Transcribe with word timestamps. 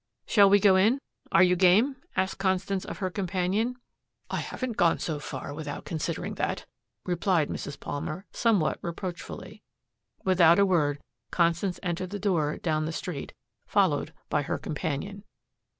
"Shall 0.25 0.49
we 0.49 0.59
go 0.59 0.77
in? 0.77 0.99
Are 1.31 1.43
you 1.43 1.55
game?" 1.55 1.95
asked 2.15 2.39
Constance 2.39 2.85
of 2.85 2.97
her 2.97 3.11
companion. 3.11 3.75
"I 4.31 4.37
haven't 4.37 4.75
gone 4.75 4.97
so 4.97 5.19
far 5.19 5.53
without 5.53 5.85
considering 5.85 6.33
that," 6.41 6.65
replied 7.05 7.49
Mrs. 7.49 7.79
Palmer, 7.79 8.25
somewhat 8.31 8.79
reproachfully. 8.81 9.61
Without 10.23 10.57
a 10.57 10.65
word 10.65 10.99
Constance 11.29 11.79
entered 11.83 12.09
the 12.09 12.17
door 12.17 12.57
down 12.57 12.85
the 12.85 12.91
street 12.91 13.33
followed 13.67 14.11
by 14.27 14.41
her 14.41 14.57
companion. 14.57 15.23